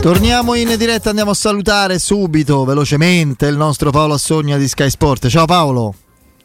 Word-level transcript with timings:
Torniamo 0.00 0.54
in 0.54 0.74
diretta, 0.78 1.10
andiamo 1.10 1.32
a 1.32 1.34
salutare 1.34 1.98
subito, 1.98 2.64
velocemente, 2.64 3.46
il 3.48 3.56
nostro 3.56 3.90
Paolo 3.90 4.14
Assogna 4.14 4.56
di 4.56 4.66
Sky 4.66 4.88
Sport. 4.88 5.28
Ciao 5.28 5.44
Paolo. 5.44 5.94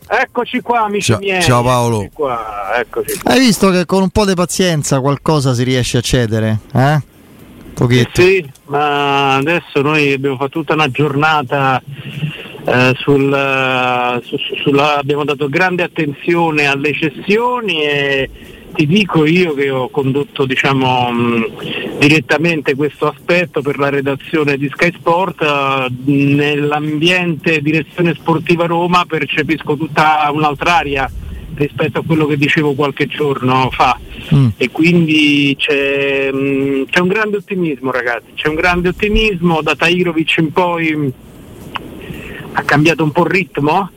Eccoci 0.10 0.60
qua, 0.60 0.82
amici 0.82 1.14
ciao, 1.14 1.20
miei. 1.20 1.42
Ciao 1.42 1.64
Paolo. 1.64 2.10
Qua, 2.12 2.78
eccoci 2.78 3.18
qua. 3.18 3.32
Hai 3.32 3.40
visto 3.40 3.70
che 3.70 3.86
con 3.86 4.02
un 4.02 4.10
po' 4.10 4.26
di 4.26 4.34
pazienza 4.34 5.00
qualcosa 5.00 5.54
si 5.54 5.64
riesce 5.64 6.00
a 6.00 6.02
cedere? 6.02 6.60
Eh? 6.74 7.02
Pochetto. 7.74 8.22
Sì, 8.22 8.46
ma 8.66 9.36
adesso 9.36 9.82
noi 9.82 10.12
abbiamo 10.12 10.36
fatto 10.36 10.60
tutta 10.60 10.74
una 10.74 10.92
giornata 10.92 11.82
eh, 12.66 12.94
sul, 12.98 14.22
su, 14.22 14.36
sulla, 14.64 14.98
abbiamo 14.98 15.24
dato 15.24 15.48
grande 15.48 15.84
attenzione 15.84 16.66
alle 16.66 16.92
cessioni 16.94 17.86
e 17.86 18.30
ti 18.76 18.86
dico 18.86 19.26
io 19.26 19.54
che 19.54 19.70
ho 19.70 19.90
condotto 19.90 20.46
diciamo, 20.46 21.10
mh, 21.10 21.98
direttamente 22.00 22.76
questo 22.76 23.08
aspetto 23.08 23.62
per 23.62 23.80
la 23.80 23.90
redazione 23.90 24.58
di 24.58 24.70
Sky 24.72 24.92
Sport, 24.92 25.42
uh, 25.42 26.12
nell'ambiente 26.12 27.62
direzione 27.62 28.14
sportiva 28.14 28.66
Roma 28.66 29.06
percepisco 29.06 29.78
tutta 29.78 30.30
un'altra 30.32 30.78
aria 30.78 31.10
rispetto 31.56 32.00
a 32.00 32.04
quello 32.04 32.26
che 32.26 32.36
dicevo 32.36 32.74
qualche 32.74 33.08
giorno 33.08 33.70
fa 33.72 33.98
mm. 34.34 34.48
e 34.58 34.70
quindi 34.72 35.56
c'è, 35.58 36.30
mh, 36.32 36.88
c'è, 36.90 37.00
un 37.00 37.08
grande 37.08 37.38
ottimismo 37.38 37.92
ragazzi, 37.92 38.34
c'è 38.36 38.50
un 38.50 38.56
grande 38.56 38.90
ottimismo, 38.90 39.62
da 39.62 39.76
Tairovic 39.76 40.38
in 40.38 40.52
poi 40.52 41.14
ha 42.58 42.62
cambiato 42.64 43.04
un 43.04 43.12
po' 43.12 43.24
il 43.24 43.32
ritmo 43.32 43.90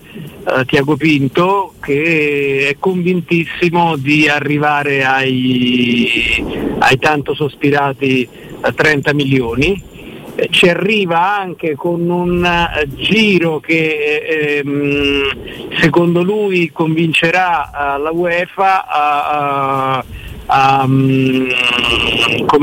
eh, 0.48 0.64
Tiago 0.66 0.96
Pinto 0.96 1.74
che 1.80 2.68
è 2.70 2.76
convintissimo 2.78 3.96
di 3.96 4.28
arrivare 4.28 5.04
ai, 5.04 6.44
ai 6.78 6.98
tanto 6.98 7.34
sospirati 7.34 8.28
30 8.74 9.14
milioni. 9.14 9.82
Eh, 10.34 10.48
ci 10.50 10.68
arriva 10.68 11.36
anche 11.36 11.74
con 11.74 12.08
un 12.08 12.44
uh, 12.44 12.94
giro 12.94 13.58
che 13.58 14.62
ehm, 14.62 15.76
secondo 15.80 16.22
lui 16.22 16.70
convincerà 16.70 17.98
la 18.00 18.10
UEFA 18.12 18.86
a, 18.86 19.96
a 19.96 20.04
a, 20.50 20.84
um, 20.84 21.46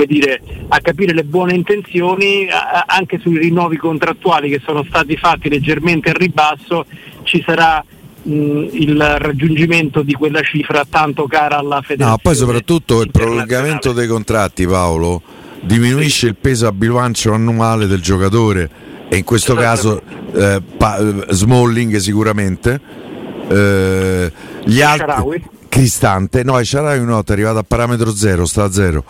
dire, 0.07 0.41
a, 0.67 0.79
capire 0.79 1.13
le 1.13 1.23
buone 1.23 1.53
intenzioni 1.53 2.47
a, 2.49 2.85
anche 2.87 3.19
sui 3.19 3.37
rinnovi 3.37 3.77
contrattuali 3.77 4.49
che 4.49 4.61
sono 4.63 4.83
stati 4.87 5.15
fatti 5.17 5.49
leggermente 5.49 6.09
al 6.09 6.15
ribasso 6.15 6.85
ci 7.23 7.43
sarà 7.45 7.83
mh, 8.23 8.67
il 8.71 9.17
raggiungimento 9.19 10.01
di 10.01 10.13
quella 10.13 10.41
cifra 10.41 10.85
tanto 10.89 11.27
cara 11.27 11.57
alla 11.57 11.81
federazione. 11.81 12.11
No, 12.11 12.17
poi 12.21 12.35
soprattutto 12.35 13.01
il 13.01 13.11
prolungamento 13.11 13.91
dei 13.91 14.07
contratti, 14.07 14.65
Paolo, 14.65 15.21
diminuisce 15.61 16.27
il 16.27 16.35
peso 16.35 16.67
a 16.67 16.71
bilancio 16.71 17.33
annuale 17.33 17.85
del 17.85 18.01
giocatore 18.01 18.69
e 19.09 19.17
in 19.17 19.23
questo 19.23 19.53
caso 19.53 20.01
eh, 20.33 20.61
pa- 20.77 21.25
Smalling 21.29 21.97
sicuramente. 21.97 23.03
Eh, 23.47 24.31
gli 24.63 24.81
altri 24.81 25.43
Cristante, 25.75 26.41
no, 26.45 26.57
il 26.57 26.65
Sharawi 26.65 27.03
no, 27.03 27.19
è 27.19 27.31
arrivato 27.33 27.57
a 27.57 27.63
parametro 27.67 28.15
zero, 28.15 28.45
sta 28.45 28.63
a 28.63 28.71
zero. 28.71 29.03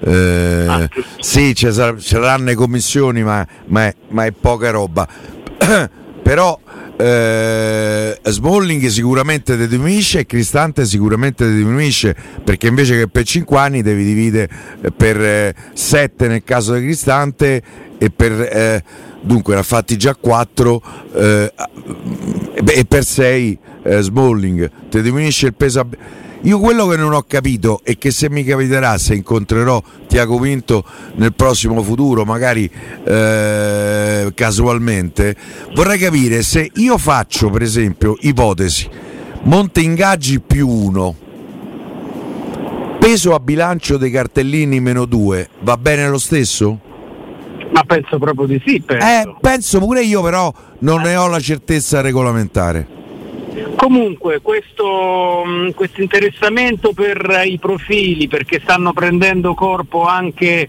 Eh, 0.00 0.66
ah, 0.66 0.88
sì, 1.20 1.54
ci 1.54 1.70
saranno 1.70 2.44
le 2.46 2.56
commissioni, 2.56 3.22
ma, 3.22 3.46
ma, 3.66 3.86
è, 3.86 3.94
ma 4.08 4.24
è 4.24 4.32
poca 4.32 4.70
roba. 4.70 5.06
Però 6.20 6.58
eh, 6.96 8.18
Smalling 8.20 8.84
sicuramente 8.86 9.56
ti 9.56 9.68
diminuisce 9.68 10.18
e 10.18 10.26
Cristante 10.26 10.86
sicuramente 10.86 11.46
ti 11.46 11.54
diminuisce 11.54 12.16
perché 12.42 12.66
invece 12.66 12.96
che 12.96 13.08
per 13.08 13.24
5 13.24 13.58
anni 13.58 13.82
devi 13.82 14.04
dividere 14.04 14.48
per 14.96 15.54
7 15.72 16.24
eh, 16.24 16.28
nel 16.28 16.42
caso 16.42 16.74
di 16.74 16.82
Cristante 16.82 17.62
e 18.02 18.10
per 18.10 18.32
eh, 18.32 18.82
dunque 19.20 19.54
ha 19.54 19.62
fatti 19.62 19.96
già 19.96 20.16
4 20.16 20.82
eh, 21.14 21.52
e 22.64 22.84
per 22.84 23.04
6 23.04 23.58
eh, 23.84 24.00
Smalling 24.00 24.70
ti 24.90 25.00
diminuisce 25.02 25.46
il 25.46 25.54
peso 25.54 25.86
io 26.44 26.58
quello 26.58 26.88
che 26.88 26.96
non 26.96 27.12
ho 27.12 27.22
capito 27.22 27.82
è 27.84 27.96
che 27.96 28.10
se 28.10 28.28
mi 28.28 28.42
capiterà, 28.42 28.98
se 28.98 29.14
incontrerò 29.14 29.80
Tiago 30.08 30.40
Vinto 30.40 30.84
nel 31.14 31.32
prossimo 31.34 31.84
futuro, 31.84 32.24
magari 32.24 32.68
eh, 33.04 34.32
casualmente, 34.34 35.36
vorrei 35.76 36.00
capire 36.00 36.42
se 36.42 36.68
io 36.74 36.98
faccio, 36.98 37.48
per 37.48 37.62
esempio, 37.62 38.16
ipotesi, 38.22 38.88
monte 39.42 39.82
ingaggi 39.82 40.40
più 40.40 40.66
uno, 40.66 41.14
peso 42.98 43.36
a 43.36 43.38
bilancio 43.38 43.96
dei 43.96 44.10
cartellini 44.10 44.80
meno 44.80 45.04
due, 45.04 45.48
va 45.60 45.76
bene 45.76 46.08
lo 46.08 46.18
stesso? 46.18 46.90
Ma 47.72 47.82
penso 47.84 48.18
proprio 48.18 48.46
di 48.46 48.62
sì. 48.64 48.80
Penso, 48.80 49.06
eh, 49.06 49.34
penso 49.40 49.78
pure 49.78 50.02
io, 50.02 50.22
però 50.22 50.52
non 50.80 51.02
ne 51.02 51.16
ho 51.16 51.26
la 51.28 51.40
certezza 51.40 52.00
regolamentare. 52.00 53.00
Comunque 53.76 54.40
questo 54.40 55.42
mm, 55.46 55.70
interessamento 55.96 56.92
per 56.92 57.42
i 57.44 57.58
profili, 57.58 58.28
perché 58.28 58.60
stanno 58.62 58.92
prendendo 58.92 59.54
corpo 59.54 60.04
anche 60.04 60.68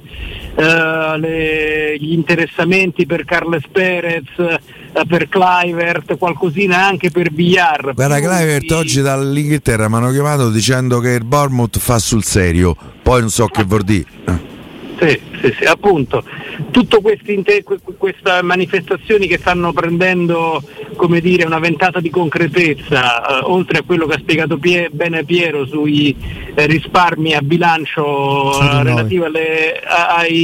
eh, 0.56 1.18
le, 1.18 1.96
gli 1.98 2.12
interessamenti 2.12 3.06
per 3.06 3.24
Carles 3.24 3.68
Perez, 3.72 4.28
eh, 4.38 5.06
per 5.08 5.30
Clivert, 5.30 6.18
qualcosina 6.18 6.86
anche 6.86 7.10
per 7.10 7.32
Villar. 7.32 7.94
Guarda, 7.94 8.20
Clivert 8.20 8.72
oggi 8.72 9.02
dall'Inghilterra 9.02 9.88
mi 9.88 9.96
hanno 9.96 10.12
chiamato 10.12 10.50
dicendo 10.50 11.00
che 11.00 11.12
il 11.12 11.24
Bournemouth 11.24 11.80
fa 11.80 12.00
sul 12.00 12.24
serio, 12.24 12.76
poi 13.02 13.22
non 13.22 13.30
so 13.30 13.48
che 13.48 13.64
vuol 13.64 13.84
dire. 13.84 14.52
Sì, 15.00 15.20
sì, 15.42 15.54
sì, 15.58 15.64
appunto. 15.66 16.24
Tutte 16.72 17.02
queste 17.02 18.42
manifestazioni 18.42 19.28
che 19.28 19.38
stanno 19.38 19.74
prendendo 19.74 20.62
come 20.96 21.20
dire, 21.20 21.46
una 21.46 21.60
ventata 21.60 22.00
di 22.00 22.10
concretezza, 22.10 23.40
eh, 23.40 23.44
oltre 23.44 23.80
a 23.80 23.84
quello 23.84 24.06
che 24.06 24.16
ha 24.16 24.20
spiegato 24.20 24.58
Pie- 24.58 24.90
bene 24.92 25.24
Piero 25.24 25.66
sui 25.66 26.16
eh, 26.54 26.66
risparmi 26.66 27.34
a 27.34 27.42
bilancio 27.42 28.60
eh, 28.62 28.84
relativi 28.84 29.22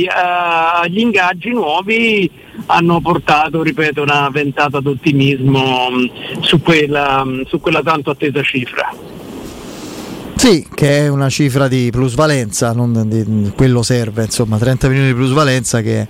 agli 0.09 0.99
ingaggi 0.99 1.51
nuovi, 1.51 2.29
hanno 2.67 2.99
portato, 2.99 3.61
ripeto, 3.63 4.01
una 4.01 4.29
ventata 4.31 4.79
d'ottimismo 4.79 5.89
mh, 5.89 5.95
mm, 5.95 6.41
su, 6.41 6.61
quella, 6.61 7.23
mh, 7.23 7.29
mm, 7.29 7.41
su 7.47 7.59
quella 7.59 7.81
tanto 7.81 8.11
attesa 8.11 8.41
cifra. 8.41 9.08
Sì, 10.39 10.65
che 10.73 10.99
è 10.99 11.07
una 11.09 11.27
cifra 11.27 11.67
di 11.67 11.89
plusvalenza, 11.91 12.73
di, 12.73 13.51
quello 13.57 13.83
serve, 13.83 14.23
insomma, 14.23 14.57
30 14.57 14.87
milioni 14.87 15.09
di 15.09 15.13
plusvalenza 15.13 15.81
che 15.81 16.07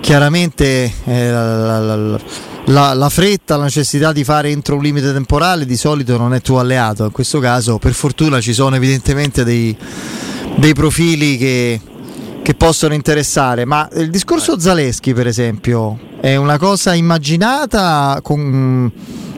chiaramente 0.00 0.90
eh, 1.04 1.30
la, 1.30 1.78
la, 1.78 2.18
la, 2.64 2.94
la, 2.94 3.08
fretta, 3.10 3.58
la 3.58 3.64
necessità 3.64 4.12
di 4.12 4.24
fare 4.24 4.48
entro 4.48 4.76
un 4.76 4.82
limite 4.82 5.12
temporale 5.12 5.66
di 5.66 5.76
solito 5.76 6.16
non 6.16 6.32
è 6.32 6.40
tuo 6.40 6.60
alleato, 6.60 7.04
in 7.04 7.12
questo 7.12 7.40
caso 7.40 7.76
per 7.76 7.92
fortuna 7.92 8.40
ci 8.40 8.54
sono 8.54 8.74
evidentemente 8.74 9.44
dei, 9.44 9.76
dei 10.56 10.72
profili 10.72 11.36
che, 11.36 11.78
che 12.42 12.54
possono 12.54 12.94
interessare, 12.94 13.66
ma 13.66 13.86
il 13.96 14.08
discorso 14.08 14.58
Zaleschi 14.58 15.12
per 15.12 15.26
esempio 15.26 15.98
è 16.22 16.36
una 16.36 16.56
cosa 16.56 16.94
immaginata 16.94 18.18
con 18.22 18.90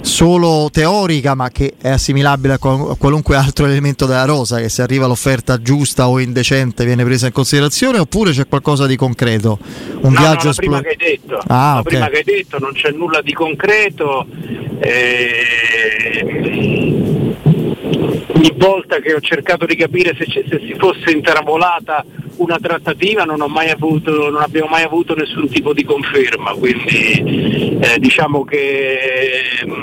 solo 0.02 0.68
teorica 0.72 1.34
ma 1.34 1.50
che 1.50 1.74
è 1.80 1.88
assimilabile 1.90 2.54
a, 2.54 2.58
qualunque 2.58 3.36
altro 3.36 3.66
elemento 3.66 4.06
della 4.06 4.24
rosa 4.24 4.58
che 4.58 4.68
se 4.68 4.82
arriva 4.82 5.06
l'offerta 5.06 5.60
giusta 5.60 6.08
o 6.08 6.18
indecente 6.20 6.84
viene 6.84 7.04
presa 7.04 7.26
in 7.26 7.32
considerazione 7.32 7.98
oppure 7.98 8.32
c'è 8.32 8.46
qualcosa 8.46 8.86
di 8.86 8.96
concreto 8.96 9.58
un 10.00 10.12
no, 10.12 10.20
viaggio 10.20 10.44
no, 10.44 10.50
esplo- 10.50 10.66
prima 10.66 10.80
che 10.80 10.88
hai 10.88 10.96
detto 10.96 11.42
ah, 11.46 11.78
okay. 11.78 11.82
prima 11.92 12.08
che 12.08 12.16
hai 12.16 12.24
detto 12.24 12.58
non 12.58 12.72
c'è 12.72 12.90
nulla 12.90 13.20
di 13.22 13.32
concreto 13.32 14.26
eh, 14.80 15.44
ogni 18.40 18.54
volta 18.56 19.00
che 19.00 19.12
ho 19.14 19.20
cercato 19.20 19.66
di 19.66 19.76
capire 19.76 20.16
se, 20.16 20.24
se 20.24 20.58
si 20.60 20.74
fosse 20.78 21.10
intravolata 21.10 22.02
una 22.36 22.58
trattativa 22.58 23.24
non, 23.24 23.42
avuto, 23.42 24.30
non, 24.30 24.40
abbiamo 24.40 24.68
mai 24.68 24.82
avuto 24.82 25.14
nessun 25.14 25.46
tipo 25.48 25.74
di 25.74 25.84
conferma, 25.84 26.52
quindi 26.52 27.78
eh, 27.78 27.98
diciamo 27.98 28.44
che 28.44 28.98
mm, 29.66 29.82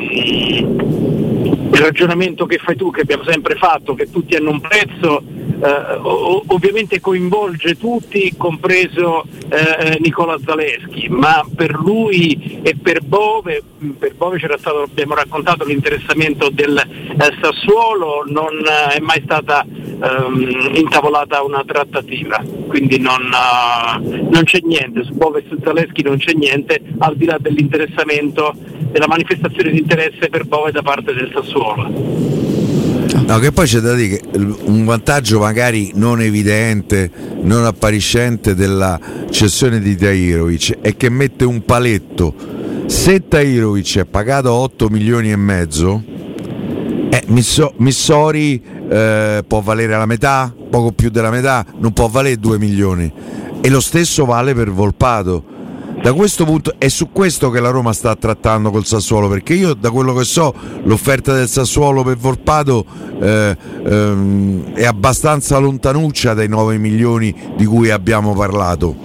il 1.71 1.79
ragionamento 1.79 2.47
che 2.47 2.57
fai 2.57 2.75
tu, 2.75 2.89
che 2.89 3.01
abbiamo 3.01 3.23
sempre 3.25 3.55
fatto, 3.55 3.93
che 3.93 4.09
tutti 4.09 4.35
hanno 4.35 4.49
un 4.49 4.59
prezzo, 4.59 5.21
eh, 5.59 5.99
ovviamente 6.47 6.99
coinvolge 6.99 7.77
tutti, 7.77 8.33
compreso 8.37 9.25
eh, 9.49 9.97
Nicola 9.99 10.37
Zaleschi, 10.43 11.07
ma 11.09 11.43
per 11.55 11.71
lui 11.73 12.59
e 12.61 12.75
per 12.81 13.01
Bove, 13.01 13.63
per 13.97 14.13
Bove 14.15 14.39
stato, 14.39 14.83
abbiamo 14.83 15.15
raccontato 15.15 15.65
l'interessamento 15.65 16.49
del 16.49 16.77
eh, 16.77 17.33
Sassuolo, 17.41 18.23
non 18.27 18.51
è 18.95 18.99
mai 18.99 19.21
stata 19.23 19.65
ehm, 19.65 20.75
intavolata 20.75 21.41
una 21.41 21.63
trattativa, 21.65 22.43
quindi 22.67 22.99
non, 22.99 23.21
uh, 23.31 24.29
non 24.29 24.43
c'è 24.43 24.59
niente, 24.63 25.03
su 25.03 25.13
Bove 25.13 25.39
e 25.39 25.45
su 25.47 25.57
Zaleschi 25.63 26.03
non 26.03 26.17
c'è 26.17 26.33
niente, 26.33 26.81
al 26.99 27.15
di 27.15 27.25
là 27.25 27.37
dell'interessamento, 27.39 28.53
della 28.55 29.07
manifestazione 29.07 29.71
di 29.71 29.79
interesse 29.79 30.29
per 30.29 30.45
Bove 30.45 30.71
da 30.71 30.81
parte 30.81 31.13
del 31.13 31.31
Sassuolo. 31.33 32.46
No, 33.25 33.39
che 33.39 33.51
poi 33.51 33.65
c'è 33.65 33.79
da 33.79 33.93
dire 33.93 34.19
che 34.19 34.37
un 34.65 34.85
vantaggio 34.85 35.39
magari 35.39 35.91
non 35.95 36.21
evidente, 36.21 37.11
non 37.41 37.65
appariscente 37.65 38.55
della 38.55 38.99
cessione 39.29 39.79
di 39.79 39.95
Tairovic 39.95 40.77
è 40.81 40.95
che 40.95 41.09
mette 41.09 41.43
un 41.43 41.63
paletto. 41.63 42.33
Se 42.85 43.27
Tairovic 43.27 43.99
è 43.99 44.05
pagato 44.05 44.51
8 44.51 44.87
milioni 44.89 45.31
e 45.31 45.35
mezzo, 45.35 46.03
eh, 47.09 47.23
Missori 47.77 48.61
eh, 48.89 49.43
può 49.45 49.61
valere 49.61 49.97
la 49.97 50.05
metà, 50.05 50.53
poco 50.69 50.91
più 50.91 51.09
della 51.09 51.31
metà, 51.31 51.65
non 51.79 51.91
può 51.93 52.07
valere 52.07 52.37
2 52.37 52.57
milioni. 52.57 53.11
E 53.59 53.69
lo 53.69 53.81
stesso 53.81 54.25
vale 54.25 54.53
per 54.53 54.71
Volpato 54.71 55.56
da 56.01 56.13
questo 56.13 56.45
punto 56.45 56.75
è 56.77 56.87
su 56.87 57.11
questo 57.11 57.49
che 57.49 57.59
la 57.59 57.69
Roma 57.69 57.91
sta 57.91 58.15
trattando 58.15 58.69
col 58.71 58.85
Sassuolo 58.85 59.27
perché 59.27 59.53
io 59.53 59.73
da 59.73 59.89
quello 59.89 60.13
che 60.13 60.23
so 60.23 60.53
l'offerta 60.83 61.33
del 61.33 61.47
Sassuolo 61.47 62.03
per 62.03 62.15
Volpato 62.17 62.85
eh, 63.19 63.57
ehm, 63.83 64.73
è 64.73 64.85
abbastanza 64.85 65.57
lontanuccia 65.57 66.33
dai 66.33 66.47
9 66.47 66.77
milioni 66.77 67.35
di 67.55 67.65
cui 67.65 67.89
abbiamo 67.89 68.33
parlato. 68.33 68.95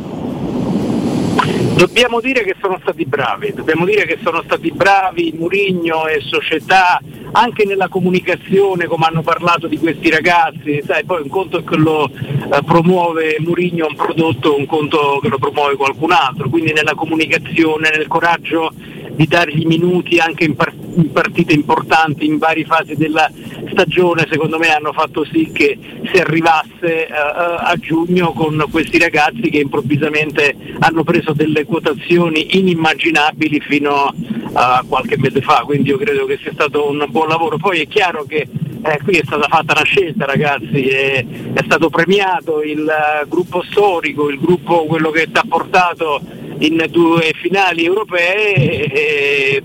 Dobbiamo 1.74 2.20
dire 2.20 2.44
che 2.44 2.54
sono 2.60 2.78
stati 2.80 3.04
bravi, 3.06 3.52
dobbiamo 3.54 3.84
dire 3.84 4.06
che 4.06 4.18
sono 4.22 4.42
stati 4.44 4.70
bravi 4.70 5.34
Murigno 5.36 6.06
e 6.06 6.20
società 6.20 7.00
anche 7.32 7.64
nella 7.64 7.88
comunicazione 7.88 8.86
come 8.86 9.06
hanno 9.06 9.22
parlato 9.22 9.66
di 9.66 9.78
questi 9.78 10.10
ragazzi, 10.10 10.82
sai, 10.84 11.04
poi 11.04 11.22
un 11.22 11.28
conto 11.28 11.62
che 11.62 11.76
lo 11.76 12.08
eh, 12.08 12.62
promuove 12.64 13.36
Murigno 13.40 13.86
un 13.88 13.96
prodotto, 13.96 14.56
un 14.56 14.66
conto 14.66 15.18
che 15.20 15.28
lo 15.28 15.38
promuove 15.38 15.76
qualcun 15.76 16.12
altro, 16.12 16.48
quindi 16.48 16.72
nella 16.72 16.94
comunicazione, 16.94 17.90
nel 17.90 18.06
coraggio 18.06 18.72
di 19.14 19.26
dargli 19.26 19.66
minuti 19.66 20.18
anche 20.18 20.44
in, 20.44 20.54
par- 20.54 20.72
in, 20.96 21.12
partite 21.12 21.52
importanti 21.52 22.24
in 22.24 22.38
varie 22.38 22.64
fasi 22.64 22.94
della 22.96 23.30
stagione 23.70 24.26
secondo 24.30 24.58
me 24.58 24.68
hanno 24.68 24.92
fatto 24.92 25.24
sì 25.24 25.50
che 25.52 25.78
si 26.12 26.18
arrivasse 26.18 27.08
uh, 27.08 27.14
a 27.14 27.74
giugno 27.78 28.32
con 28.32 28.64
questi 28.70 28.98
ragazzi 28.98 29.50
che 29.50 29.58
improvvisamente 29.58 30.56
hanno 30.78 31.04
preso 31.04 31.32
delle 31.32 31.64
quotazioni 31.64 32.58
inimmaginabili 32.58 33.60
fino 33.60 34.14
a 34.52 34.84
qualche 34.86 35.16
mese 35.18 35.40
fa, 35.40 35.62
quindi 35.64 35.90
io 35.90 35.98
credo 35.98 36.26
che 36.26 36.38
sia 36.42 36.52
stato 36.52 36.88
un 36.88 37.04
buon 37.08 37.28
lavoro. 37.28 37.56
Poi 37.56 37.80
è 37.80 37.86
chiaro 37.86 38.24
che 38.24 38.46
eh, 38.84 38.98
qui 39.02 39.18
è 39.18 39.22
stata 39.24 39.46
fatta 39.48 39.74
una 39.74 39.84
scelta 39.84 40.24
ragazzi, 40.24 40.88
è, 40.88 41.24
è 41.54 41.62
stato 41.64 41.88
premiato 41.88 42.62
il 42.62 42.80
uh, 42.80 43.28
gruppo 43.28 43.62
storico, 43.62 44.28
il 44.28 44.40
gruppo 44.40 44.86
quello 44.86 45.10
che 45.10 45.30
ti 45.30 45.38
ha 45.38 45.44
portato 45.48 46.20
in 46.58 46.84
due 46.90 47.32
finali 47.34 47.84
europee 47.84 48.54
e, 48.54 49.62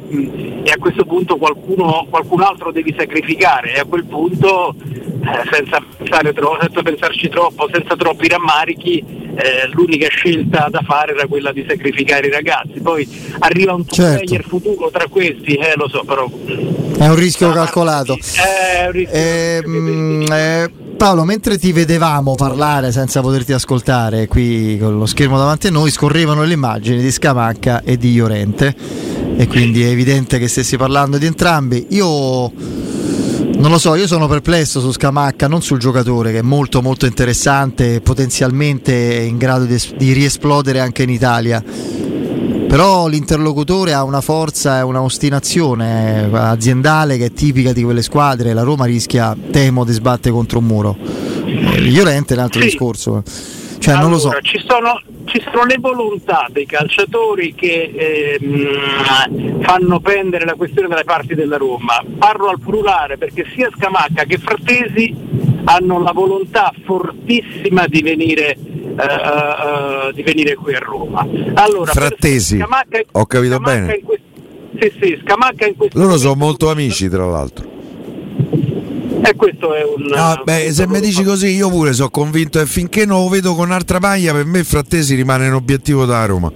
e 0.64 0.72
a 0.72 0.78
questo 0.78 1.06
punto 1.06 1.38
qualcuno, 1.38 2.08
qualcun 2.10 2.42
altro 2.42 2.72
devi 2.72 2.94
sacrificare 2.98 3.76
e 3.76 3.80
a 3.80 3.86
quel 3.86 4.06
punto 4.06 4.76
eh, 4.80 5.48
senza, 5.52 5.84
troppo, 6.34 6.58
senza, 6.62 6.82
pensarci 6.82 7.30
troppo, 7.30 7.68
senza 7.72 7.96
troppi 7.96 8.28
rammarichi, 8.28 9.04
eh, 9.38 9.70
l'unica 9.72 10.08
scelta 10.10 10.68
da 10.70 10.82
fare 10.82 11.14
era 11.14 11.28
quella 11.28 11.52
di 11.52 11.64
sacrificare 11.68 12.28
i 12.28 12.32
ragazzi. 12.32 12.80
Poi 12.80 13.08
arriva 13.40 13.74
un 13.74 13.86
certo. 13.88 14.24
player 14.24 14.44
futuro 14.44 14.90
tra 14.92 15.08
questi, 15.08 15.54
eh, 15.54 15.74
lo 15.76 15.88
so, 15.88 16.04
però. 16.04 16.28
È 16.98 17.08
un 17.08 17.16
rischio 17.16 17.50
ah, 17.50 17.54
calcolato. 17.54 18.14
È 18.16 18.86
un 18.86 18.92
rischio 18.92 19.16
ehm, 19.16 20.26
eh, 20.32 20.72
Paolo, 20.98 21.26
mentre 21.26 21.60
ti 21.60 21.72
vedevamo 21.72 22.34
parlare 22.34 22.92
senza 22.92 23.22
poterti 23.22 23.54
ascoltare 23.54 24.26
qui 24.26 24.80
con 24.80 24.98
lo 24.98 25.06
schermo 25.06 25.38
davanti 25.38 25.68
a 25.68 25.72
noi, 25.72 25.92
scorrevano 25.92 26.44
le 26.44 26.54
immagini 26.54 27.00
di 27.00 27.12
Scamacca 27.12 27.84
e 27.84 27.98
di 27.98 28.14
Iorente 28.14 28.74
e 29.38 29.46
quindi 29.46 29.84
è 29.84 29.90
evidente 29.90 30.40
che 30.40 30.48
stessi 30.48 30.76
parlando 30.76 31.20
di 31.20 31.28
entrambi. 31.28 31.86
Io 31.92 32.52
non 33.58 33.72
lo 33.72 33.78
so, 33.78 33.96
io 33.96 34.08
sono 34.08 34.28
perplesso 34.28 34.80
su 34.80 34.92
Scamacca, 34.92 35.48
non 35.48 35.62
sul 35.62 35.80
giocatore 35.80 36.32
che 36.32 36.40
è 36.40 36.44
molto 36.44 36.82
molto 36.82 37.06
interessante 37.06 38.02
potenzialmente 38.02 38.94
in 38.94 39.38
grado 39.38 39.66
di, 39.66 39.82
di 39.98 40.14
riesplodere 40.14 40.80
anche 40.80 41.04
in 41.04 41.10
Italia 41.10 41.64
però 42.68 43.08
l'interlocutore 43.08 43.94
ha 43.94 44.04
una 44.04 44.20
forza 44.20 44.80
e 44.80 44.82
una 44.82 45.02
ostinazione 45.02 46.30
aziendale 46.32 47.18
che 47.18 47.26
è 47.26 47.32
tipica 47.32 47.72
di 47.72 47.82
quelle 47.82 48.02
squadre. 48.02 48.54
La 48.54 48.64
Roma 48.64 48.84
rischia, 48.84 49.36
temo, 49.52 49.86
di 49.86 49.94
sbattere 49.94 50.34
contro 50.34 50.60
un 50.60 50.66
muro. 50.66 50.98
Il 51.46 51.94
Llorente 51.94 52.34
è 52.34 52.38
un 52.38 52.44
altro 52.44 52.60
discorso. 52.60 53.24
Cioè, 53.80 53.94
allora, 53.94 54.02
non 54.02 54.12
lo 54.12 54.18
so. 54.20 54.38
Ci 54.42 54.64
sono, 54.66 55.02
ci 55.26 55.42
sono, 55.44 55.66
le 55.66 55.78
volontà 55.80 56.48
dei 56.50 56.66
calciatori 56.66 57.54
che 57.54 58.38
ehm, 58.40 59.62
fanno 59.62 60.00
pendere 60.00 60.46
la 60.46 60.56
questione 60.56 60.88
dalle 60.88 61.04
parti 61.04 61.36
della 61.36 61.58
Roma. 61.58 62.04
Parlo 62.18 62.48
al 62.48 62.60
plurale 62.60 63.18
perché 63.18 63.46
sia 63.54 63.70
Scamacca 63.76 64.24
che 64.24 64.38
Frattesi 64.38 65.16
hanno 65.66 66.02
la 66.02 66.12
volontà 66.12 66.72
fortissima 66.86 67.86
di 67.88 68.02
venire 68.02 68.58
uh, 68.98 70.12
di 70.12 70.24
venire 70.24 70.56
qui 70.56 70.74
a 70.74 70.80
Roma. 70.80 71.28
Allora, 71.54 71.92
Frattesi, 71.92 72.58
Scamacca, 72.58 73.00
ho 73.12 73.26
capito 73.26 73.56
Scamacca 73.56 73.80
bene. 73.80 74.00
Questo, 74.02 74.26
sì, 74.80 74.94
sì, 75.02 75.20
Scamacca 75.24 75.66
in 75.66 75.76
questo 75.76 75.98
Loro 75.98 76.18
sono 76.18 76.36
molto 76.36 76.70
amici, 76.70 77.08
tra 77.10 77.26
l'altro. 77.26 77.77
E 79.22 79.36
questo 79.36 79.74
è 79.74 79.84
un. 79.84 80.04
No, 80.04 80.42
beh, 80.44 80.72
se 80.72 80.88
mi 80.88 81.00
dici 81.00 81.24
così, 81.24 81.48
io 81.48 81.70
pure 81.70 81.94
sono 81.94 82.10
convinto 82.10 82.60
e 82.60 82.66
finché 82.66 83.06
non 83.06 83.24
lo 83.24 83.30
vedo 83.30 83.56
con 83.56 83.72
altra 83.72 84.00
maglia, 84.00 84.34
per 84.34 84.46
me 84.46 84.64
Frattesi 84.64 85.16
rimane 85.16 85.48
un 85.48 85.54
obiettivo 85.54 86.06
da 86.06 86.26
Roma. 86.26 86.52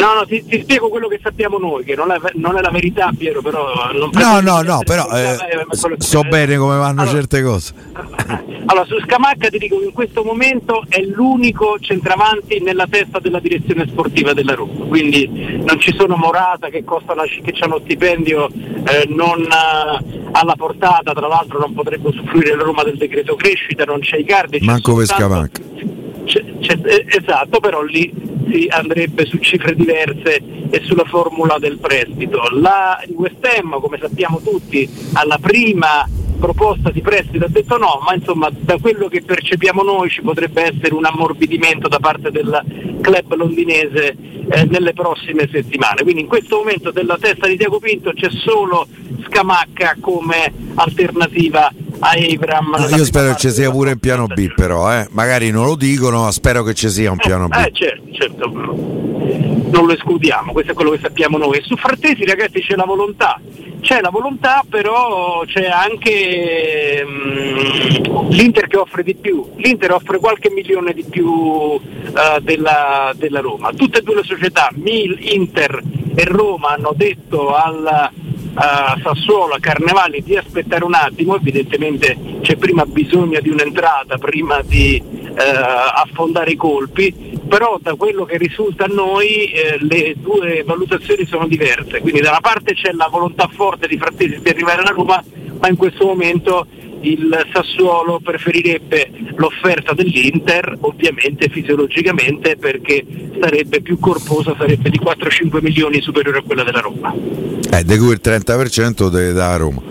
No, 0.00 0.14
no, 0.14 0.26
ti, 0.26 0.44
ti, 0.44 0.60
spiego 0.62 0.88
quello 0.88 1.08
che 1.08 1.20
sappiamo 1.22 1.58
noi, 1.58 1.84
che 1.84 1.94
non 1.94 2.10
è, 2.10 2.18
non 2.34 2.56
è 2.56 2.60
la 2.60 2.70
verità, 2.70 3.10
Piero, 3.16 3.42
però... 3.42 3.90
Non 3.92 4.10
no, 4.12 4.40
no, 4.40 4.62
no, 4.62 4.78
però 4.84 5.06
eh, 5.10 5.36
so 5.98 6.22
bene 6.22 6.56
come 6.56 6.78
vanno 6.78 7.02
allora, 7.02 7.16
certe 7.16 7.42
cose. 7.42 7.74
Allora, 8.70 8.86
su 8.86 9.00
Scamacca 9.00 9.48
ti 9.48 9.58
dico 9.58 9.78
che 9.80 9.86
in 9.86 9.92
questo 9.92 10.22
momento 10.22 10.84
è 10.88 11.00
l'unico 11.00 11.76
centravanti 11.80 12.60
nella 12.60 12.86
testa 12.88 13.18
della 13.18 13.40
direzione 13.40 13.84
sportiva 13.88 14.32
della 14.32 14.54
Roma, 14.54 14.84
quindi 14.84 15.60
non 15.64 15.80
ci 15.80 15.92
sono 15.96 16.14
Morata 16.14 16.68
che, 16.68 16.84
costano, 16.84 17.24
che 17.24 17.52
hanno 17.58 17.80
stipendio 17.82 18.48
eh, 18.48 19.06
non 19.08 19.40
uh, 19.40 20.28
alla 20.30 20.54
portata, 20.54 21.12
tra 21.12 21.26
l'altro 21.26 21.58
non 21.58 21.74
potrebbe 21.74 22.08
usufruire 22.10 22.54
la 22.54 22.62
Roma 22.62 22.84
del 22.84 22.96
decreto 22.96 23.34
crescita, 23.34 23.82
non 23.84 23.98
c'è 23.98 24.18
i 24.18 24.24
cardi. 24.24 24.60
Manco 24.60 24.94
per 24.94 25.06
Scamacca. 25.06 25.60
C'è, 26.24 26.44
c'è, 26.60 26.78
eh, 26.84 27.06
esatto, 27.08 27.60
però 27.60 27.82
lì 27.82 28.12
si 28.50 28.66
andrebbe 28.68 29.26
su 29.26 29.38
cifre 29.38 29.74
diverse 29.74 30.42
e 30.70 30.80
sulla 30.84 31.04
formula 31.04 31.58
del 31.58 31.78
prestito. 31.78 32.40
La, 32.52 33.00
West 33.14 33.44
Ham, 33.44 33.80
come 33.80 33.98
sappiamo 34.00 34.40
tutti, 34.40 34.88
alla 35.14 35.38
prima 35.40 36.06
proposta 36.40 36.90
di 36.90 37.02
prestito 37.02 37.44
ha 37.44 37.48
detto 37.48 37.76
no, 37.76 38.00
ma 38.04 38.14
insomma 38.14 38.48
da 38.50 38.78
quello 38.78 39.08
che 39.08 39.22
percepiamo 39.22 39.82
noi 39.82 40.08
ci 40.08 40.22
potrebbe 40.22 40.62
essere 40.62 40.94
un 40.94 41.04
ammorbidimento 41.04 41.86
da 41.86 41.98
parte 41.98 42.30
del 42.30 42.98
club 43.02 43.34
londinese 43.34 44.16
eh, 44.50 44.64
nelle 44.64 44.94
prossime 44.94 45.48
settimane. 45.52 46.02
Quindi 46.02 46.22
in 46.22 46.26
questo 46.26 46.56
momento 46.56 46.90
della 46.90 47.18
testa 47.18 47.46
di 47.46 47.56
Diago 47.56 47.78
Pinto 47.78 48.12
c'è 48.12 48.30
solo 48.30 48.86
Scamacca 49.26 49.96
come 50.00 50.52
alternativa 50.74 51.70
a 52.00 52.12
Abram. 52.12 52.74
No, 52.76 52.96
io 52.96 53.04
spero 53.04 53.32
che 53.32 53.38
ci 53.38 53.50
sia 53.50 53.70
pure 53.70 53.92
un 53.92 53.98
piano 53.98 54.26
B 54.26 54.52
però, 54.54 54.92
eh? 54.92 55.06
magari 55.10 55.50
non 55.50 55.66
lo 55.66 55.76
dicono, 55.76 56.22
ma 56.22 56.30
spero 56.30 56.62
che 56.62 56.74
ci 56.74 56.88
sia 56.88 57.10
un 57.10 57.18
piano 57.18 57.48
B. 57.48 57.54
Eh, 57.54 57.70
certo, 57.72 58.12
certo, 58.12 58.48
non 58.48 59.86
lo 59.86 59.92
escludiamo, 59.92 60.52
questo 60.52 60.72
è 60.72 60.74
quello 60.74 60.90
che 60.90 60.98
sappiamo 61.00 61.38
noi. 61.38 61.58
E 61.58 61.62
su 61.62 61.76
Frattesi 61.76 62.24
ragazzi 62.24 62.60
c'è 62.60 62.74
la 62.74 62.84
volontà, 62.84 63.40
c'è 63.80 64.00
la 64.00 64.10
volontà 64.10 64.64
però 64.68 65.42
c'è 65.46 65.66
anche 65.66 67.04
um, 67.06 68.28
l'Inter 68.28 68.66
che 68.66 68.76
offre 68.76 69.02
di 69.02 69.14
più, 69.14 69.52
l'Inter 69.56 69.92
offre 69.92 70.18
qualche 70.18 70.50
milione 70.50 70.92
di 70.92 71.04
più 71.04 71.28
uh, 71.30 71.80
della, 72.40 73.12
della, 73.14 73.40
Roma. 73.40 73.70
Tutte 73.72 73.98
e 73.98 74.02
due 74.02 74.16
le 74.16 74.24
società, 74.24 74.70
Mil, 74.74 75.16
Inter 75.20 75.82
e 76.14 76.24
Roma 76.24 76.70
hanno 76.70 76.92
detto 76.94 77.54
al 77.54 78.10
a 78.54 78.98
Sassuolo, 79.02 79.54
a 79.54 79.60
Carnevali 79.60 80.22
di 80.22 80.36
aspettare 80.36 80.84
un 80.84 80.94
attimo, 80.94 81.36
evidentemente 81.36 82.16
c'è 82.42 82.56
prima 82.56 82.84
bisogno 82.84 83.40
di 83.40 83.48
un'entrata 83.48 84.18
prima 84.18 84.60
di 84.62 84.96
eh, 84.96 85.42
affondare 85.94 86.50
i 86.50 86.56
colpi, 86.56 87.38
però 87.48 87.78
da 87.80 87.94
quello 87.94 88.24
che 88.24 88.36
risulta 88.38 88.84
a 88.84 88.88
noi 88.88 89.46
eh, 89.46 89.78
le 89.80 90.14
due 90.18 90.62
valutazioni 90.64 91.26
sono 91.26 91.46
diverse, 91.46 92.00
quindi 92.00 92.20
da 92.20 92.30
una 92.30 92.40
parte 92.40 92.74
c'è 92.74 92.92
la 92.92 93.08
volontà 93.10 93.48
forte 93.52 93.86
di 93.86 93.96
Frattesi 93.96 94.40
di 94.40 94.48
arrivare 94.48 94.82
alla 94.82 94.90
Roma, 94.90 95.22
ma 95.58 95.68
in 95.68 95.76
questo 95.76 96.06
momento 96.06 96.66
il 97.02 97.46
Sassuolo 97.52 98.20
preferirebbe 98.22 99.10
l'offerta 99.36 99.94
dell'Inter, 99.94 100.76
ovviamente 100.80 101.48
fisiologicamente 101.48 102.56
perché 102.56 103.04
sarebbe 103.40 103.80
più 103.80 103.98
corposa, 103.98 104.54
sarebbe 104.58 104.90
di 104.90 104.98
4-5 104.98 105.62
milioni 105.62 106.00
superiore 106.00 106.38
a 106.38 106.42
quella 106.42 106.62
della 106.62 106.80
Roma. 106.80 107.12
Eh, 107.12 107.84
di 107.84 107.96
cui 107.96 108.12
il 108.12 108.20
30% 108.22 109.08
deve 109.08 109.32
da 109.32 109.56
Roma. 109.56 109.82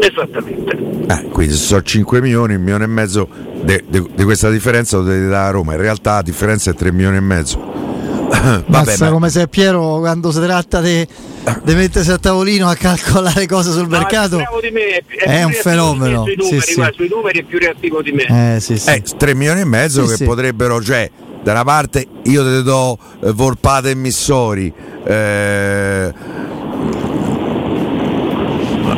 Esattamente. 0.00 0.76
Eh, 1.08 1.28
quindi 1.30 1.54
se 1.54 1.64
sono 1.64 1.82
5 1.82 2.20
milioni, 2.20 2.54
un 2.54 2.60
milione 2.60 2.84
e 2.84 2.88
mezzo 2.88 3.28
di 3.62 4.24
questa 4.24 4.50
differenza 4.50 4.98
lo 4.98 5.02
deve 5.02 5.26
da 5.26 5.50
Roma. 5.50 5.74
In 5.74 5.80
realtà 5.80 6.14
la 6.14 6.22
differenza 6.22 6.70
è 6.70 6.74
3 6.74 6.92
milioni 6.92 7.16
e 7.16 7.20
mezzo. 7.20 7.87
Mazza, 8.66 9.10
come 9.10 9.30
se 9.30 9.48
Piero 9.48 9.98
quando 9.98 10.30
si 10.30 10.40
tratta 10.40 10.80
di 10.80 11.06
mettersi 11.64 12.10
a 12.10 12.18
tavolino 12.18 12.68
a 12.68 12.74
calcolare 12.74 13.46
cose 13.46 13.70
sul 13.72 13.82
No, 13.82 13.88
mercato 13.88 14.38
è, 14.38 14.70
me, 14.70 14.80
è, 14.98 15.04
è 15.24 15.42
un 15.44 15.52
fenomeno. 15.52 16.24
di 16.24 16.34
me 16.36 16.36
Sui 16.36 16.44
Sì, 16.44 16.50
numeri, 16.50 16.66
sì. 16.66 16.74
guarda, 16.74 16.94
sui 16.96 17.08
numeri 17.08 17.38
è 17.40 17.42
più 17.44 17.58
reattivo 17.58 18.02
di 18.02 18.12
me. 18.12 18.54
Eh, 18.56 18.60
sì, 18.60 18.78
sì. 18.78 18.90
Eh, 18.90 19.02
3 19.16 19.34
milioni 19.34 19.60
e 19.60 19.64
mezzo 19.64 20.02
Sì, 20.04 20.10
che 20.10 20.16
sì. 20.16 20.24
potrebbero, 20.24 20.82
cioè, 20.82 21.10
da 21.42 21.52
una 21.52 21.64
parte 21.64 22.06
io 22.24 22.42
te 22.44 22.62
do 22.62 22.98
eh, 23.22 23.32
Volpata 23.32 23.88
e 23.88 23.94
Missori. 23.94 24.72
eh, 25.04 26.12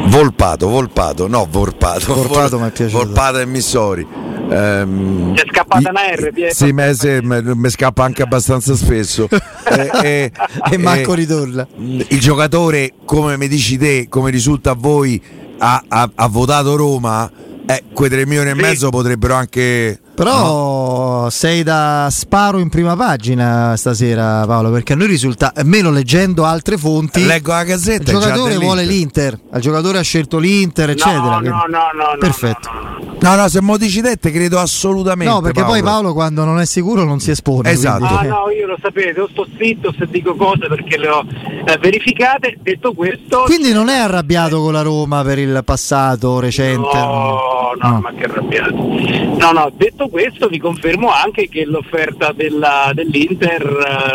Volpato, 0.06 0.66
Volpato, 0.68 1.28
no, 1.28 1.46
Volpato. 1.50 2.14
Volpato 2.14 2.58
mi 2.58 2.68
è 2.68 2.70
piaciuto. 2.72 3.04
Volpato 3.04 3.38
e 3.38 3.46
Missori. 3.46 4.06
Ehm, 4.50 5.34
Ti 5.34 5.40
è 5.42 5.44
scappata 5.48 5.80
i- 5.88 5.90
una 5.90 6.14
R, 6.14 6.32
è 6.32 6.52
Sì, 6.52 6.72
me- 6.72 6.94
sì, 6.94 7.18
me- 7.22 7.42
mi 7.54 7.70
scappa 7.70 8.04
anche 8.04 8.22
abbastanza 8.22 8.74
spesso. 8.74 9.28
Eh, 9.30 9.90
eh, 10.02 10.32
e 10.72 10.76
manco 10.78 11.12
eh, 11.12 11.16
ritorna. 11.16 11.66
il 11.76 12.18
giocatore, 12.20 12.92
come 13.04 13.36
mi 13.36 13.48
dici 13.48 13.78
te, 13.78 14.06
come 14.08 14.30
risulta 14.30 14.70
a 14.70 14.76
voi, 14.76 15.20
ha, 15.58 15.82
ha- 15.88 16.10
ha 16.14 16.26
votato 16.28 16.74
Roma, 16.76 17.30
eh, 17.66 17.84
quei 17.92 18.10
3 18.10 18.26
milioni 18.26 18.50
e 18.50 18.54
Sì. 18.54 18.60
mezzo 18.60 18.90
potrebbero 18.90 19.34
anche... 19.34 20.00
Però 20.24 21.30
sei 21.30 21.62
da 21.62 22.08
sparo 22.10 22.58
in 22.58 22.68
prima 22.68 22.94
pagina 22.94 23.74
stasera 23.78 24.44
Paolo 24.46 24.70
perché 24.70 24.92
a 24.92 24.96
noi 24.96 25.06
risulta, 25.06 25.52
almeno 25.54 25.90
leggendo 25.90 26.44
altre 26.44 26.76
fonti, 26.76 27.24
Leggo 27.24 27.52
la 27.52 27.62
il 27.62 27.66
gazzetta. 27.68 28.12
già 28.12 28.18
giocatore 28.18 28.56
vuole 28.58 28.84
l'Inter, 28.84 29.38
il 29.54 29.60
giocatore 29.62 29.96
ha 29.96 30.02
scelto 30.02 30.36
l'Inter 30.38 30.90
eccetera. 30.90 31.20
No, 31.20 31.40
no, 31.40 31.40
no, 31.40 31.64
no, 31.70 32.12
no, 32.12 32.18
Perfetto. 32.18 32.68
no, 32.70 32.80
no, 32.80 32.88
no. 32.90 33.08
No, 33.22 33.34
no, 33.34 33.48
se 33.48 33.60
mo 33.62 33.76
dici 33.78 34.00
te, 34.02 34.16
te 34.16 34.30
credo 34.30 34.58
assolutamente. 34.58 35.32
No, 35.32 35.40
perché 35.40 35.62
poi 35.64 35.82
Paolo 35.82 36.12
quando 36.12 36.44
non 36.44 36.58
è 36.60 36.66
sicuro 36.66 37.04
non 37.04 37.18
si 37.20 37.30
espone. 37.30 37.70
Esatto. 37.70 38.04
quindi- 38.06 38.26
Ah 38.26 38.28
no, 38.28 38.50
io 38.50 38.66
lo 38.66 38.76
sapete, 38.80 39.20
o 39.20 39.28
sto 39.30 39.46
zitto 39.58 39.92
se 39.98 40.06
dico 40.10 40.34
cose 40.36 40.68
perché 40.68 40.98
le 40.98 41.08
ho 41.08 41.24
eh, 41.64 41.78
verificate. 41.78 42.58
Detto 42.60 42.92
questo, 42.92 43.42
Quindi 43.44 43.72
non 43.72 43.88
è 43.88 43.96
arrabbiato 43.98 44.60
con 44.60 44.72
la 44.74 44.82
Roma 44.82 45.22
per 45.22 45.38
il 45.38 45.62
passato 45.64 46.40
recente? 46.40 46.96
No, 46.98 47.72
no, 47.80 47.88
No. 47.88 48.00
ma 48.00 48.12
che 48.14 48.24
arrabbiato. 48.24 48.74
No, 48.74 49.52
no, 49.52 49.70
detto 49.76 50.08
questo 50.10 50.48
vi 50.48 50.58
confermo 50.58 51.10
anche 51.10 51.48
che 51.48 51.64
l'offerta 51.64 52.32
della- 52.32 52.90
dell'Inter 52.94 53.62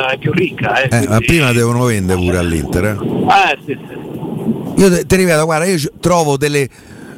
eh, 0.10 0.14
è 0.14 0.18
più 0.18 0.32
ricca. 0.32 0.82
Eh, 0.82 1.04
Eh, 1.04 1.08
ma 1.08 1.20
prima 1.20 1.52
devono 1.52 1.86
vendere 1.86 2.20
pure 2.20 2.38
all'Inter. 2.38 2.84
eh. 2.86 2.90
Eh, 2.92 3.58
sì, 3.66 3.78
sì. 3.88 4.82
Io 4.82 4.90
te, 4.90 5.06
te 5.06 5.16
ripeto, 5.16 5.46
guarda, 5.46 5.66
io 5.66 5.78
trovo 6.00 6.38
delle 6.38 6.68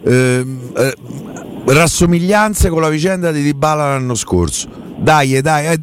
ehm, 0.06 0.72
eh, 0.78 0.94
rassomiglianze 1.66 2.70
con 2.70 2.82
la 2.82 2.90
vicenda 2.90 3.32
di 3.32 3.42
Dybala 3.42 3.90
l'anno 3.90 4.16
scorso. 4.16 4.86
Dai, 5.00 5.36
eh, 5.36 5.42
dai, 5.42 5.66
eh, 5.68 5.80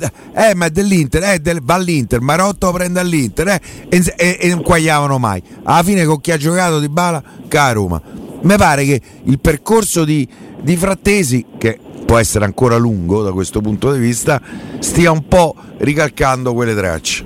eh, 0.51 0.55
ma 0.55 0.67
è 0.67 0.71
dell'Inter, 0.71 1.23
eh, 1.23 1.39
del- 1.41 1.61
va 1.63 1.75
all'Inter, 1.75 2.21
Marotto 2.21 2.67
lo 2.67 2.73
prende 2.73 3.01
all'Inter, 3.01 3.49
eh, 3.49 3.61
e, 3.89 4.03
e- 4.17 4.39
e 4.41 4.49
non 4.49 4.63
quagliavano 4.63 5.19
mai. 5.19 5.43
Alla 5.65 5.83
fine 5.83 6.05
con 6.05 6.21
chi 6.21 6.33
ha 6.33 6.37
giocato 6.37 6.81
Dybala, 6.81 7.23
cara 7.49 7.73
Roma. 7.73 8.01
Mi 8.43 8.57
pare 8.57 8.85
che 8.85 9.01
il 9.25 9.39
percorso 9.41 10.05
di, 10.05 10.27
di 10.61 10.77
Frattesi, 10.77 11.45
che 11.59 11.79
può 12.05 12.19
essere 12.19 12.45
ancora 12.45 12.77
lungo 12.77 13.23
da 13.23 13.33
questo 13.33 13.61
punto 13.61 13.93
di 13.93 13.99
vista, 13.99 14.41
stia 14.79 15.11
un 15.11 15.27
po' 15.27 15.55
ricalcando 15.79 16.53
quelle 16.55 16.75
tracce. 16.75 17.25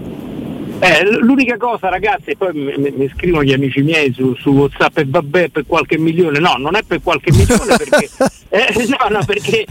Eh, 0.81 1.05
l'unica 1.21 1.57
cosa 1.57 1.89
ragazzi, 1.89 2.37
poi 2.37 2.53
mi, 2.55 2.93
mi- 2.97 3.11
scrivono 3.17 3.43
gli 3.43 3.53
amici 3.53 3.83
miei 3.83 4.13
su, 4.13 4.35
su 4.37 4.51
Whatsapp 4.51 4.99
e 4.99 5.05
vabbè 5.09 5.49
per 5.49 5.65
qualche 5.67 5.99
milione, 5.99 6.39
no, 6.39 6.55
non 6.57 6.77
è 6.77 6.83
per 6.87 7.01
qualche 7.03 7.33
milione 7.33 7.77
perché, 7.77 8.09
eh, 8.49 8.87
no, 8.87 9.09
no, 9.19 9.25
perché 9.25 9.65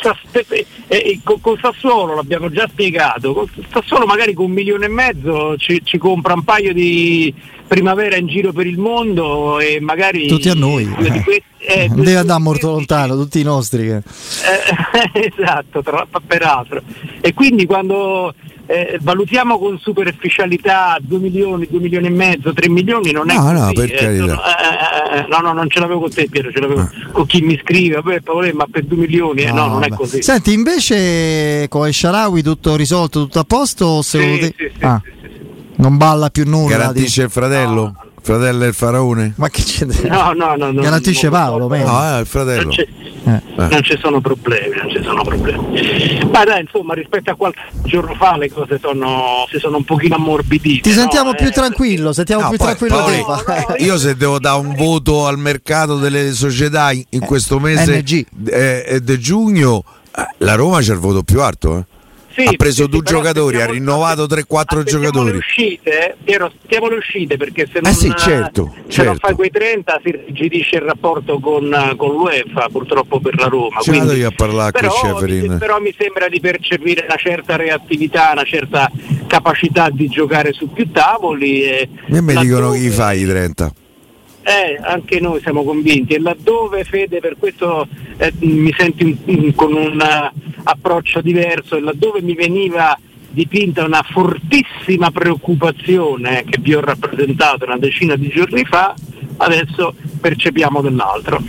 Sass- 0.00 0.44
eh, 0.48 0.66
eh, 0.86 1.20
con, 1.22 1.40
con 1.42 1.58
Sassuolo 1.60 2.14
l'abbiamo 2.14 2.48
già 2.50 2.66
spiegato, 2.66 3.34
con 3.34 3.46
Sassuolo 3.70 4.06
magari 4.06 4.32
con 4.32 4.46
un 4.46 4.52
milione 4.52 4.86
e 4.86 4.88
mezzo 4.88 5.56
ci, 5.58 5.82
ci 5.84 5.98
compra 5.98 6.32
un 6.32 6.44
paio 6.44 6.72
di 6.72 7.32
primavera 7.66 8.16
in 8.16 8.26
giro 8.26 8.52
per 8.52 8.66
il 8.66 8.78
mondo 8.78 9.58
e 9.60 9.80
magari 9.80 10.26
Tutti 10.28 10.48
a 10.48 10.54
noi. 10.54 10.84
di 10.86 11.20
questi- 11.22 11.42
eh, 11.66 11.86
non 11.88 11.96
due- 11.96 12.04
deve 12.06 12.18
andare 12.18 12.40
molto 12.40 12.72
questi- 12.72 12.92
lontano, 12.92 13.16
tutti 13.22 13.40
i 13.40 13.42
nostri. 13.42 13.88
eh, 13.90 14.02
esatto, 15.36 15.82
tra, 15.82 16.06
peraltro. 16.26 16.80
E 17.20 17.34
quindi 17.34 17.66
quando 17.66 18.34
eh, 18.66 18.98
valutiamo 19.00 19.58
con 19.58 19.78
superficialità 19.78 20.96
2 21.00 21.18
milioni, 21.18 21.66
2 21.70 21.80
milioni 21.80 22.06
e 22.06 22.10
mezzo, 22.10 22.52
3 22.52 22.68
milioni, 22.70 23.10
non 23.12 23.30
è 23.30 23.34
No, 23.34 23.52
no, 23.52 23.60
così, 23.60 23.74
per 23.74 23.92
eh, 23.92 23.96
carità. 23.96 24.24
sono- 24.24 24.42
eh, 24.42 25.16
eh, 25.16 25.18
eh, 25.18 25.26
no, 25.28 25.38
no, 25.40 25.52
non 25.52 25.68
ce 25.68 25.80
l'avevo 25.80 26.00
con 26.00 26.10
te 26.14 26.28
Piero, 26.28 26.50
ce 26.50 26.60
l'avevo 26.60 26.80
Ah. 26.80 26.90
con 27.12 27.26
chi 27.26 27.40
mi 27.42 27.58
scrive, 27.62 27.96
vabbè, 28.00 28.20
Paolo, 28.22 28.50
ma 28.54 28.66
per 28.70 28.84
2 28.84 28.96
milioni, 28.96 29.42
eh, 29.42 29.52
no, 29.52 29.66
non 29.68 29.82
è 29.84 29.88
vabbè. 29.88 29.94
così. 29.96 30.22
Senti, 30.22 30.52
invece 30.52 31.66
con 31.68 31.92
Sharawi 31.92 32.42
tutto 32.42 32.76
risolto, 32.76 33.20
tutto 33.24 33.38
a 33.40 33.44
posto? 33.44 33.84
O 33.86 34.02
Sì, 34.02 34.18
secondo 34.18 34.36
te- 34.38 34.54
sì, 34.56 34.70
sì, 34.78 34.84
Ah, 34.84 35.00
sì, 35.04 35.10
sì, 35.20 35.28
sì. 35.32 35.42
Non 35.76 35.96
balla 35.96 36.30
più 36.30 36.44
nulla? 36.48 36.76
Garantisce 36.76 37.22
il 37.22 37.30
fratello? 37.30 37.94
Fratello 38.24 38.64
il 38.64 38.72
faraone? 38.72 39.34
Ma 39.36 39.50
che 39.50 39.62
c'è? 39.62 39.84
No, 40.08 40.32
no, 40.32 40.54
no, 40.56 40.72
no, 40.72 40.80
Garantisce 40.80 41.28
non- 41.28 41.38
Paolo, 41.38 41.68
meglio. 41.68 41.90
No, 41.90 42.02
è 42.16 42.20
il 42.20 42.26
fratello. 42.26 42.72
Non, 43.24 43.42
Eh. 43.58 43.68
non 43.68 43.82
ci 43.82 43.98
sono 44.00 44.22
problemi, 44.22 44.76
non 44.80 44.90
ci 44.90 45.02
sono 45.02 45.22
problemi. 45.22 46.26
Ma 46.32 46.42
dai, 46.44 46.62
insomma, 46.62 46.94
rispetto 46.94 47.30
a 47.30 47.34
qualche 47.34 47.60
giorno 47.82 48.14
fa 48.14 48.38
le 48.38 48.50
cose 48.50 48.78
sono, 48.80 49.44
si 49.50 49.58
sono 49.58 49.76
un 49.76 49.84
pochino 49.84 50.14
ammorbidite. 50.14 50.88
Ti 50.88 50.94
sentiamo 50.94 51.30
no? 51.32 51.34
più 51.36 51.48
Eh, 51.48 51.50
tranquillo, 51.52 52.14
sentiamo 52.14 52.42
No, 52.44 52.48
più 52.48 52.56
poi- 52.56 52.66
tranquillo 52.74 53.02
poi- 53.02 53.24
no, 53.78 53.84
Io 53.84 53.98
se 53.98 54.16
devo 54.16 54.38
dare 54.38 54.58
un 54.58 54.74
voto 54.74 55.26
al 55.26 55.36
mercato 55.38 55.98
delle 55.98 56.32
società 56.32 56.92
in, 56.92 57.04
in 57.10 57.20
questo 57.20 57.58
mese 57.58 57.98
NG. 58.00 58.24
eh, 58.46 59.00
di 59.02 59.18
giugno, 59.20 59.84
eh, 60.16 60.26
la 60.38 60.54
Roma 60.54 60.80
c'è 60.80 60.92
il 60.94 60.98
voto 60.98 61.22
più 61.22 61.42
alto. 61.42 61.76
eh. 61.76 61.84
Sì, 62.36 62.42
ha 62.46 62.52
preso 62.56 62.84
sì, 62.84 62.88
due 62.88 63.02
giocatori, 63.02 63.60
ha 63.60 63.66
rinnovato 63.66 64.24
3-4 64.26 64.28
aspettiamo 64.48 64.82
giocatori. 64.84 65.30
Le 65.32 65.36
uscite, 65.38 66.16
Piero, 66.24 66.46
aspettiamo 66.46 66.88
le 66.88 66.96
uscite 66.96 67.36
perché 67.36 67.68
se 67.72 67.80
non, 67.80 67.92
Eh 67.92 67.94
sì, 67.94 68.12
certo, 68.16 68.72
se 68.88 69.02
non 69.04 69.12
certo. 69.14 69.18
fai 69.26 69.34
quei 69.34 69.50
30 69.50 70.00
si 70.02 70.10
rigidisce 70.26 70.76
il 70.76 70.82
rapporto 70.82 71.38
con, 71.38 71.94
con 71.96 72.10
l'UEFA 72.10 72.68
purtroppo 72.70 73.20
per 73.20 73.36
la 73.38 73.46
Roma. 73.46 73.80
Ci 73.80 73.90
quindi- 73.90 74.06
vado 74.08 74.18
io 74.18 74.28
a 74.28 74.32
parlare 74.34 74.72
con 74.72 74.80
però, 74.80 74.94
Schäferin. 74.94 75.56
però 75.58 75.78
mi 75.80 75.94
sembra 75.96 76.28
di 76.28 76.40
percepire 76.40 77.04
una 77.06 77.16
certa 77.16 77.56
reattività, 77.56 78.30
una 78.32 78.44
certa 78.44 78.90
capacità 79.26 79.88
di 79.90 80.08
giocare 80.08 80.52
su 80.52 80.72
più 80.72 80.90
tavoli. 80.90 81.62
E 81.62 81.88
E 82.08 82.20
mi 82.20 82.34
dicono 82.36 82.72
chi 82.72 82.90
fai 82.90 83.20
i 83.22 83.24
30. 83.26 83.72
Eh, 84.46 84.78
anche 84.82 85.20
noi 85.20 85.40
siamo 85.40 85.64
convinti 85.64 86.12
e 86.12 86.20
laddove 86.20 86.84
Fede 86.84 87.18
per 87.18 87.36
questo 87.38 87.88
eh, 88.18 88.30
mi 88.40 88.72
senti 88.76 89.02
un- 89.04 89.16
un- 89.24 89.54
con 89.54 89.72
un 89.72 89.98
eh, 90.00 90.30
approccio 90.64 91.22
diverso 91.22 91.76
e 91.76 91.80
laddove 91.80 92.20
mi 92.20 92.34
veniva 92.34 92.98
dipinta 93.30 93.84
una 93.84 94.02
fortissima 94.08 95.10
preoccupazione 95.10 96.44
che 96.48 96.58
vi 96.60 96.74
ho 96.74 96.80
rappresentato 96.80 97.64
una 97.64 97.78
decina 97.78 98.16
di 98.16 98.28
giorni 98.28 98.64
fa, 98.64 98.94
adesso 99.38 99.94
percepiamo 100.20 100.80
dell'altro. 100.82 101.42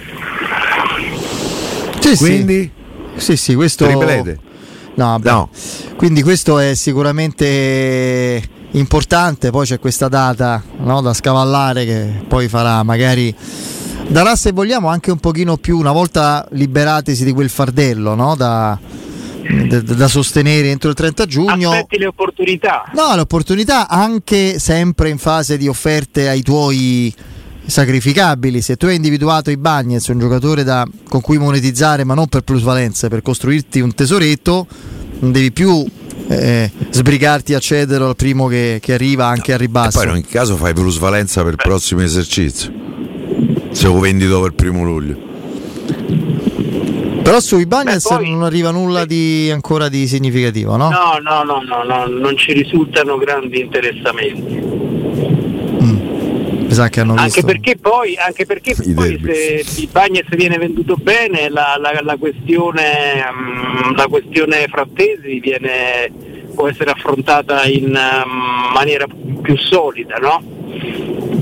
Sì, 2.00 2.16
sì. 2.16 2.24
Quindi 2.24 2.72
Sì, 3.16 3.36
sì, 3.36 3.56
questo. 3.56 3.86
triplete. 3.86 4.40
No, 4.96 5.06
vabbè. 5.20 5.30
No. 5.30 5.50
Quindi 5.98 6.22
questo 6.24 6.60
è 6.60 6.74
sicuramente 6.76 8.42
importante, 8.76 9.50
poi 9.52 9.66
c'è 9.66 9.80
questa 9.80 10.08
data 10.08 10.62
no, 10.80 11.02
da 11.02 11.14
scavallare 11.14 11.86
che 11.86 12.24
poi 12.28 12.48
farà 12.48 12.84
magari 12.84 13.34
darà 14.08 14.36
se 14.36 14.52
vogliamo 14.52 14.88
anche 14.88 15.12
un 15.12 15.18
pochino 15.18 15.58
più 15.58 15.78
una 15.78 15.92
volta 15.92 16.46
liberatisi 16.52 17.24
di 17.24 17.32
quel 17.32 17.50
fardello 17.50 18.16
no, 18.16 18.36
da, 18.36 18.78
da- 19.68 19.82
da 19.82 20.08
sostenere 20.08 20.70
entro 20.70 20.90
il 20.90 20.96
30 20.96 21.26
giugno. 21.26 21.72
Aspetti 21.72 21.98
le 21.98 22.08
opportunità. 22.08 22.84
No, 22.94 23.16
l'opportunità 23.16 23.88
anche 23.88 24.60
sempre 24.60 25.10
in 25.10 25.18
fase 25.18 25.58
di 25.58 25.68
offerte 25.68 26.28
ai 26.28 26.42
tuoi 26.42 27.14
sacrificabili. 27.66 28.62
Se 28.62 28.76
tu 28.76 28.86
hai 28.88 28.96
individuato 28.96 29.50
i 29.52 29.58
Bagnets, 29.58 30.08
un 30.08 30.20
giocatore 30.20 30.64
da- 30.64 30.88
con 31.08 31.22
cui 31.22 31.38
monetizzare, 31.38 32.04
ma 32.04 32.14
non 32.14 32.28
per 32.28 32.42
plusvalenza, 32.42 33.08
per 33.08 33.22
costruirti 33.22 33.80
un 33.80 33.94
tesoretto, 33.94 34.68
non 35.20 35.32
devi 35.32 35.52
più 35.52 35.86
eh, 36.28 36.72
sbrigarti 36.90 37.54
a 37.54 37.60
cedere 37.60 38.04
al 38.04 38.16
primo 38.16 38.48
che, 38.48 38.80
che 38.82 38.94
arriva 38.94 39.26
anche 39.28 39.52
a 39.52 39.56
E 39.56 39.60
ribasso. 39.60 39.98
poi 40.00 40.08
in 40.08 40.14
ogni 40.14 40.26
caso 40.26 40.56
fai 40.56 40.74
plusvalenza 40.74 41.44
per 41.44 41.52
il 41.54 41.60
prossimo 41.62 42.02
esercizio. 42.02 42.72
Se 43.72 43.88
lo 43.88 44.00
vendi 44.00 44.26
dopo 44.28 44.46
il 44.46 44.54
primo 44.54 44.84
luglio. 44.84 45.18
Però 47.24 47.40
sui 47.40 47.66
Bagnets 47.66 48.08
Beh, 48.08 48.16
poi- 48.18 48.30
non 48.30 48.44
arriva 48.44 48.70
nulla 48.70 49.04
di, 49.06 49.50
ancora 49.52 49.90
di 49.90 50.06
significativo, 50.08 50.76
no? 50.78 50.90
No, 50.90 51.18
no, 51.24 51.44
no, 51.44 51.62
no, 51.64 51.84
no, 51.84 52.06
non 52.06 52.38
ci 52.38 52.54
risultano 52.54 53.18
grandi 53.18 53.60
interessamenti. 53.62 54.65
Sa 56.76 56.90
che 56.90 57.00
hanno 57.00 57.14
Anche 57.14 57.26
visto. 57.42 57.46
perché 57.46 57.78
poi, 57.78 58.16
anche 58.18 58.46
perché 58.46 58.76
poi 58.94 59.20
se 59.24 59.64
il 59.82 59.90
Bagnets 59.92 60.36
viene 60.36 60.58
venduto 60.58 60.96
bene, 60.96 61.50
la, 61.50 61.78
la- 61.80 62.02
la 62.04 62.18
questione, 62.18 63.24
mm, 63.34 63.96
la 63.96 64.08
questione 64.08 64.66
frattesi 64.70 65.40
viene, 65.40 66.12
può 66.54 66.68
essere 66.68 66.92
affrontata 66.92 67.64
in 67.66 67.86
mm, 67.92 68.74
maniera 68.74 69.06
più 69.42 69.58
solida, 69.58 70.16
no? 70.18 70.44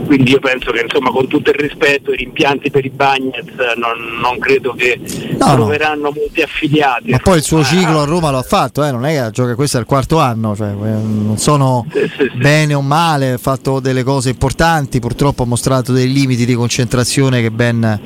Quindi 0.05 0.31
io 0.31 0.39
penso 0.39 0.71
che 0.71 0.81
insomma 0.83 1.09
con 1.11 1.27
tutto 1.27 1.49
il 1.51 1.55
rispetto 1.57 2.11
i 2.11 2.15
rimpianti 2.17 2.69
per 2.71 2.85
i 2.85 2.89
Bagnets 2.89 3.51
non, 3.77 4.19
non 4.21 4.37
credo 4.39 4.73
che 4.73 4.99
No, 5.37 5.55
troveranno 5.55 6.11
molti 6.15 6.41
affiliati. 6.41 7.11
Ma 7.11 7.17
poi 7.19 7.37
il 7.37 7.43
suo 7.43 7.63
ciclo 7.63 8.01
a 8.01 8.05
Roma 8.05 8.29
lo 8.31 8.37
ha 8.37 8.43
fatto, 8.43 8.83
eh, 8.83 8.91
non 8.91 9.05
è 9.05 9.23
che 9.23 9.31
gioca, 9.31 9.55
questo 9.55 9.77
è 9.77 9.79
il 9.79 9.85
quarto 9.85 10.19
anno, 10.19 10.55
cioè, 10.55 10.69
eh, 10.69 10.73
non 10.73 11.35
sono 11.37 11.85
Sì, 11.91 11.99
sì, 12.17 12.29
sì. 12.31 12.37
bene 12.37 12.73
o 12.73 12.81
male, 12.81 13.31
ha 13.33 13.37
fatto 13.37 13.79
delle 13.79 14.03
cose 14.03 14.29
importanti, 14.29 14.99
purtroppo 14.99 15.43
ha 15.43 15.45
mostrato 15.45 15.91
dei 15.93 16.11
limiti 16.11 16.45
di 16.45 16.53
concentrazione 16.53 17.41
che 17.41 17.51
ben, 17.51 17.99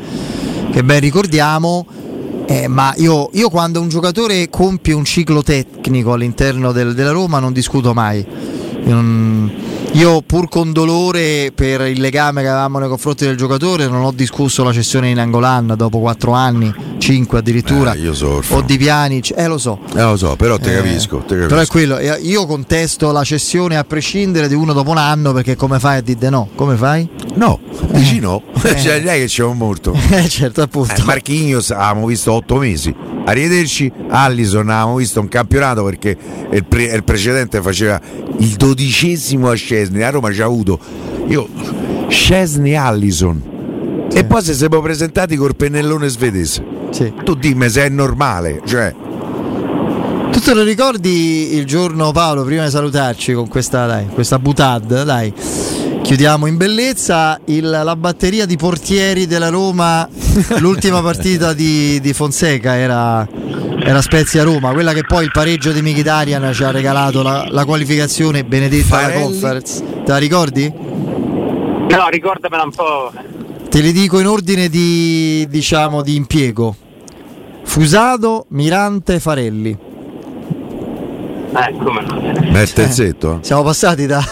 che 0.72 0.84
ben 0.84 1.00
ricordiamo. 1.00 1.86
eh, 2.50 2.70
ma 2.70 2.94
io, 2.96 3.30
io 3.34 3.50
quando 3.50 3.82
un 3.82 3.90
giocatore 3.90 4.50
compie 4.50 4.94
un 4.94 5.04
ciclo 5.04 5.44
tecnico 5.44 6.14
all'interno 6.14 6.72
del- 6.72 6.94
della 6.94 7.12
Roma 7.12 7.40
non 7.40 7.52
discuto 7.52 7.94
mai. 7.94 8.26
Non- 8.86 9.52
io 9.98 10.22
pur 10.22 10.48
con 10.48 10.72
dolore 10.74 11.52
per 11.56 11.82
il 11.82 12.00
legame 12.00 12.44
che 12.44 12.48
avevamo 12.50 12.78
nei 12.78 12.88
confronti 12.88 13.26
del 13.26 13.36
giocatore 13.36 13.88
non 13.88 14.04
ho 14.04 14.12
discusso 14.12 14.64
la 14.64 14.72
cessione 14.72 15.10
in 15.10 15.18
Angolan 15.18 15.74
dopo 15.76 15.98
4 15.98 16.32
anni, 16.34 16.72
5 16.98 17.38
addirittura. 17.40 17.94
Eh, 17.94 18.08
o 18.10 18.62
di 18.62 18.78
Pjanic, 18.78 19.34
eh 19.36 19.48
lo 19.48 19.58
so. 19.58 19.80
Eh, 19.96 20.02
lo 20.02 20.18
so, 20.18 20.36
però 20.36 20.58
te 20.58 20.74
Eh, 20.74 20.82
capisco. 20.82 21.18
Te 21.20 21.36
Però 21.36 21.46
è 21.46 21.50
capisco. 21.50 21.72
quello, 21.72 21.98
eh, 21.98 22.20
io 22.22 22.46
contesto 22.46 23.12
la 23.12 23.24
cessione 23.24 23.78
a 23.78 23.84
prescindere 23.84 24.48
di 24.48 24.54
uno 24.56 24.74
dopo 24.74 24.92
un 24.92 24.98
anno 24.98 25.32
perché 25.34 25.56
come 25.56 25.80
fai 25.80 25.98
a 25.98 26.02
dire 26.02 26.30
no? 26.30 26.50
Come 26.56 26.76
fai? 26.76 27.08
No, 27.36 27.60
dici 27.92 28.20
no. 28.20 28.42
Eh. 28.64 28.76
cioè, 28.80 29.02
è 29.02 29.18
che 29.20 29.26
c'è 29.26 29.44
un 29.44 29.58
morto. 29.58 29.94
Eh 30.10 30.28
certo 30.28 30.62
appunto. 30.62 30.94
Eh, 30.96 31.04
Marquinhos 31.04 31.72
avevamo 31.72 32.08
visto 32.08 32.32
otto 32.34 32.56
mesi. 32.58 32.94
Arrivederci, 33.26 33.92
Allison 34.10 34.70
avevamo 34.70 34.96
visto 34.96 35.20
un 35.20 35.28
campionato 35.28 35.84
perché 35.84 36.16
il, 36.52 36.66
pre- 36.66 36.86
il 36.86 37.04
precedente 37.04 37.62
faceva 37.62 38.00
il 38.40 38.50
dodicesimo 38.56 39.50
a 39.50 39.54
Scesni. 39.54 40.02
A 40.02 40.10
Roma 40.10 40.32
ci 40.32 40.42
ha 40.42 40.46
avuto 40.46 40.80
io 41.28 41.48
Scesni 42.08 42.76
Allison. 42.76 43.56
Sì. 44.10 44.18
E 44.18 44.24
poi 44.24 44.42
se 44.42 44.54
siamo 44.54 44.80
presentati 44.82 45.36
col 45.36 45.56
pennellone 45.56 46.08
svedese. 46.08 46.64
Sì. 46.90 47.14
Tu 47.24 47.36
dimmi 47.36 47.70
se 47.70 47.86
è 47.86 47.90
normale. 47.90 48.62
Cioè, 48.66 48.94
Tu 50.32 50.40
te 50.40 50.54
lo 50.54 50.64
ricordi 50.64 51.56
il 51.56 51.66
giorno 51.66 52.12
Paolo 52.12 52.44
prima 52.44 52.64
di 52.66 52.70
salutarci 52.70 53.34
con 53.34 53.48
questa, 53.48 53.86
dai, 53.88 54.08
questa 54.08 54.38
butad, 54.40 55.04
dai. 55.04 55.34
Chiudiamo 56.04 56.46
in 56.46 56.58
bellezza 56.58 57.40
il- 57.46 57.68
la 57.70 57.96
batteria 57.96 58.46
di 58.46 58.56
portieri 58.56 59.26
della 59.26 59.50
Roma. 59.50 60.08
L'ultima 60.60 61.02
partita 61.02 61.54
di, 61.54 62.00
di 62.00 62.14
Fonseca 62.14 62.78
era, 62.78 63.28
era 63.84 64.02
Spezia 64.02 64.44
Roma, 64.44 64.72
quella 64.72 64.94
che 64.94 65.04
poi 65.04 65.26
il 65.26 65.32
pareggio 65.34 65.72
di 65.72 65.82
Mkhitaryan 65.82 66.54
ci 66.54 66.64
ha 66.64 66.72
regalato 66.72 67.24
la, 67.24 67.48
la 67.50 67.66
qualificazione 67.66 68.44
benedetta 68.46 68.98
alla 69.00 69.08
conference. 69.20 69.84
Te 70.06 70.12
la 70.12 70.18
ricordi? 70.18 70.72
No, 70.72 72.08
ricordamela 72.10 72.64
un 72.64 72.72
po'. 72.72 73.12
Te 73.70 73.80
li 73.82 73.92
dico 73.92 74.20
in 74.20 74.28
ordine 74.28 74.70
di, 74.70 75.46
diciamo, 75.50 76.02
di 76.02 76.16
impiego. 76.16 76.76
Fusato, 77.64 78.46
Mirante, 78.50 79.20
Farelli. 79.20 79.78
Eh, 81.50 81.76
come 81.82 82.02
no. 82.06 82.52
mette 82.52 82.84
il 82.84 82.92
zetto. 82.92 83.40
Siamo 83.42 83.64
passati 83.64 84.06
da, 84.06 84.24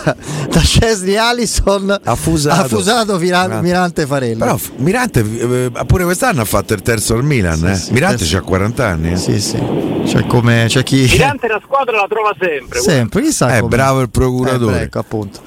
da 0.49 0.59
Cesni 0.61 1.15
Allison 1.15 1.97
A 2.03 2.15
Fusato. 2.15 2.61
a 2.61 2.67
Fusato 2.67 3.17
Mirante. 3.17 3.61
Mirante 3.61 4.05
Farelli. 4.05 4.37
Però 4.37 4.57
Mirante 4.77 5.19
eh, 5.19 5.71
pure 5.85 6.03
quest'anno 6.05 6.41
ha 6.41 6.45
fatto 6.45 6.73
il 6.73 6.81
terzo 6.81 7.15
al 7.15 7.23
Milan. 7.23 7.57
Sì, 7.57 7.65
eh. 7.65 7.75
sì, 7.75 7.91
Mirante 7.93 8.17
terzo. 8.17 8.37
ha 8.37 8.41
40 8.41 8.87
anni. 8.87 9.11
eh. 9.11 9.17
Sì, 9.17 9.39
sì. 9.39 9.57
C'è, 10.05 10.25
come, 10.27 10.65
c'è 10.67 10.83
chi. 10.83 11.07
Mirante 11.11 11.47
la 11.47 11.61
squadra 11.63 11.97
la 11.97 12.07
trova 12.07 12.33
sempre. 12.39 12.79
Sempre, 12.79 13.21
chissà 13.21 13.55
È 13.57 13.61
bravo 13.61 14.01
il 14.01 14.09
procuratore. 14.09 14.79
Eh, 14.79 14.83
ecco, 14.83 14.99
appunto. 14.99 15.39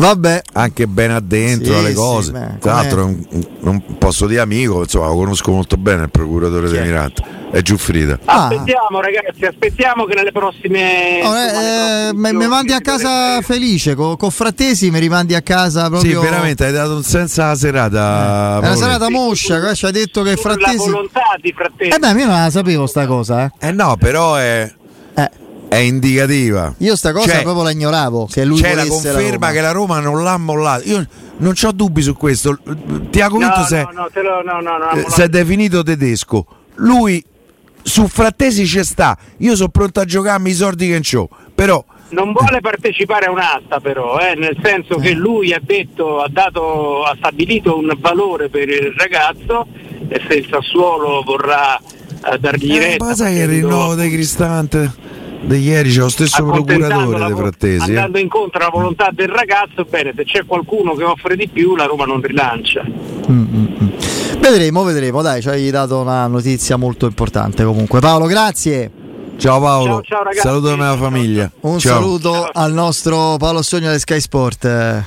Vabbè, 0.00 0.42
anche 0.54 0.86
ben 0.86 1.10
addentro 1.10 1.72
Sì, 1.74 1.78
alle 1.78 1.88
sì, 1.90 1.94
cose. 1.94 2.32
beh, 2.32 2.58
Tra 2.58 2.72
l'altro, 2.74 3.02
non, 3.04 3.26
non 3.60 3.84
posso 3.98 4.26
dire 4.26 4.40
amico, 4.40 4.80
insomma, 4.82 5.08
lo 5.08 5.14
conosco 5.14 5.52
molto 5.52 5.76
bene 5.76 6.04
il 6.04 6.10
procuratore 6.10 6.70
di 6.70 6.76
è? 6.76 6.82
Mirante. 6.82 7.22
È 7.50 7.60
Giuffrida. 7.62 8.18
Ah. 8.24 8.44
Aspettiamo 8.46 9.00
ragazzi, 9.00 9.44
aspettiamo 9.44 10.04
che 10.06 10.14
nelle 10.14 10.30
prossime... 10.32 11.20
Oh, 11.22 11.36
eh, 11.36 12.08
eh, 12.08 12.12
mi 12.14 12.46
mandi 12.46 12.72
a 12.72 12.80
casa 12.80 13.40
felice, 13.42 13.94
con, 13.94 14.16
con 14.16 14.30
Frattesi 14.30 14.90
mi 14.90 15.00
rimandi 15.00 15.34
a 15.34 15.42
casa 15.42 15.84
Sì, 15.84 15.90
proprio. 15.90 16.20
veramente 16.20 16.64
hai 16.64 16.72
dato 16.72 16.94
un 16.94 17.02
senso 17.02 17.42
alla 17.42 17.56
serata. 17.56 18.54
È 18.62 18.66
una 18.66 18.76
serata 18.76 19.10
moscia, 19.10 19.74
ci 19.74 19.84
ha 19.84 19.90
detto 19.90 20.22
che 20.22 20.36
Frattesi. 20.36 20.76
volontà 20.78 21.22
di 21.42 21.52
Frattesi. 21.54 21.90
Eh 21.90 21.98
beh, 21.98 22.10
io 22.20 22.26
non 22.26 22.40
la 22.40 22.50
sapevo 22.50 22.86
sta 22.86 23.06
cosa, 23.06 23.44
eh. 23.58 23.68
Eh 23.68 23.72
no, 23.72 23.96
però 23.98 24.36
è, 24.36 24.72
Eh, 25.14 25.30
è 25.70 25.76
indicativa. 25.76 26.74
io 26.78 26.96
sta 26.96 27.12
cosa 27.12 27.30
Cioè, 27.30 27.42
proprio 27.42 27.62
la 27.62 27.70
ignoravo. 27.70 28.26
Che 28.26 28.44
lui 28.44 28.60
C'è 28.60 28.74
la 28.74 28.86
conferma 28.86 29.30
Roma. 29.30 29.52
che 29.52 29.60
la 29.60 29.70
Roma 29.70 30.00
non 30.00 30.22
l'ha 30.24 30.36
mollato. 30.36 30.88
Io 30.88 31.06
non 31.36 31.54
ho 31.62 31.72
dubbi 31.72 32.02
su 32.02 32.16
questo. 32.16 32.58
Ti 33.08 33.20
ha 33.20 33.26
no, 33.26 33.30
convinto 33.30 33.62
se, 33.62 33.82
no, 33.82 34.02
no, 34.02 34.08
te 34.12 34.20
lo, 34.20 34.42
no, 34.42 34.60
no, 34.60 34.78
no, 34.78 34.90
eh, 34.90 35.02
no, 35.02 35.08
se 35.08 35.24
è 35.24 35.28
definito 35.28 35.84
tedesco. 35.84 36.44
Lui 36.74 37.24
su 37.82 38.08
Frattesi 38.08 38.66
ci 38.66 38.82
sta. 38.82 39.16
Io 39.38 39.54
sono 39.54 39.68
pronto 39.68 40.00
a 40.00 40.04
giocarmi 40.04 40.50
i 40.50 40.54
soldi 40.54 40.88
che 40.88 41.00
c'ho. 41.00 41.28
Però 41.54 41.84
non 42.10 42.32
vuole 42.32 42.60
partecipare 42.60 43.26
a 43.26 43.30
un'asta 43.30 43.78
però, 43.78 44.18
eh, 44.18 44.34
nel 44.34 44.56
senso 44.60 44.96
che 44.96 45.12
lui 45.12 45.52
ha 45.52 45.60
detto, 45.62 46.20
ha, 46.20 46.28
dato, 46.28 47.04
ha 47.04 47.14
stabilito 47.16 47.78
un 47.78 47.92
valore 48.00 48.48
per 48.48 48.68
il 48.68 48.92
ragazzo 48.96 49.68
e 50.08 50.20
se 50.26 50.34
il 50.34 50.48
Sassuolo 50.50 51.22
vorrà 51.22 51.78
eh, 51.78 52.38
dargli 52.40 52.74
eh, 52.74 52.78
retta 52.80 53.04
ma 53.04 53.14
sai 53.14 53.34
che 53.34 53.46
rinnovo 53.46 53.94
dei 53.94 54.10
Cristante 54.10 55.09
di 55.42 55.58
ieri 55.58 55.90
c'è 55.90 56.00
lo 56.00 56.08
stesso 56.08 56.44
procuratore 56.44 57.18
la 57.18 57.26
dei 57.26 57.36
Frattesi. 57.36 57.76
eh. 57.92 57.96
andando 57.96 58.18
incontro 58.18 58.60
alla 58.60 58.70
volontà 58.70 59.10
del 59.12 59.28
ragazzo, 59.28 59.84
bene, 59.88 60.12
se 60.16 60.24
c'è 60.24 60.44
qualcuno 60.46 60.94
che 60.94 61.04
offre 61.04 61.36
di 61.36 61.48
più 61.48 61.74
la 61.76 61.84
Roma 61.86 62.04
non 62.04 62.20
rilancia. 62.20 62.82
Mm, 62.84 63.32
mm, 63.32 63.66
mm. 63.82 63.88
Vedremo, 64.40 64.82
vedremo. 64.84 65.22
Dai, 65.22 65.40
ci 65.42 65.48
hai 65.48 65.70
dato 65.70 65.98
una 66.00 66.26
notizia 66.26 66.76
molto 66.76 67.06
importante 67.06 67.64
comunque. 67.64 68.00
Paolo, 68.00 68.26
grazie. 68.26 68.90
Ciao 69.36 69.58
Paolo, 69.58 69.86
Ciao, 69.86 70.02
ciao, 70.02 70.22
ragazzi. 70.22 70.46
saluto 70.46 70.68
la 70.68 70.76
mia 70.76 70.84
Ciao, 70.88 70.96
famiglia. 70.96 71.50
Un 71.60 71.78
Ciao. 71.78 71.94
saluto 71.94 72.48
al 72.52 72.72
nostro 72.74 73.36
Paolo 73.38 73.62
Sogno 73.62 73.90
di 73.90 73.98
Sky 73.98 74.20
Sport. 74.20 75.04